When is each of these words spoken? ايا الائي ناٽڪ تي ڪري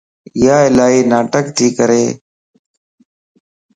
ايا 0.37 0.55
الائي 0.67 0.99
ناٽڪ 1.11 1.45
تي 1.57 1.65
ڪري 1.77 2.03